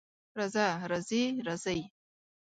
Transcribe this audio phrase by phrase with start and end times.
[0.37, 1.79] راځه، راځې، راځئ